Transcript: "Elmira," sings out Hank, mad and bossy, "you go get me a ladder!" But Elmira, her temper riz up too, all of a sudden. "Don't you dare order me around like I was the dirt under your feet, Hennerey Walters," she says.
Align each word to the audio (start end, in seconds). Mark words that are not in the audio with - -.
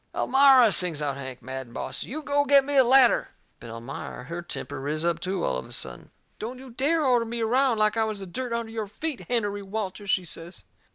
"Elmira," 0.15 0.71
sings 0.71 0.99
out 0.99 1.15
Hank, 1.15 1.43
mad 1.43 1.67
and 1.67 1.75
bossy, 1.75 2.07
"you 2.07 2.23
go 2.23 2.43
get 2.43 2.65
me 2.65 2.75
a 2.75 2.83
ladder!" 2.83 3.27
But 3.59 3.69
Elmira, 3.69 4.23
her 4.23 4.41
temper 4.41 4.81
riz 4.81 5.05
up 5.05 5.19
too, 5.19 5.43
all 5.43 5.57
of 5.57 5.67
a 5.67 5.71
sudden. 5.71 6.09
"Don't 6.39 6.57
you 6.57 6.71
dare 6.71 7.05
order 7.05 7.23
me 7.23 7.41
around 7.41 7.77
like 7.77 7.95
I 7.95 8.03
was 8.03 8.17
the 8.19 8.25
dirt 8.25 8.51
under 8.51 8.71
your 8.71 8.87
feet, 8.87 9.27
Hennerey 9.29 9.61
Walters," 9.61 10.09
she 10.09 10.25
says. 10.25 10.63